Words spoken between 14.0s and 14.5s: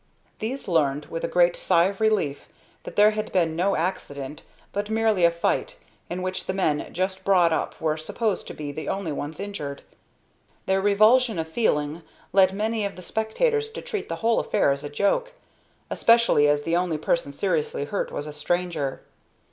the whole